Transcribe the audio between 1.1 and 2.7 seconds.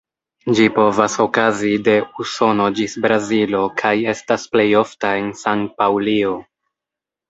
okazi de Usono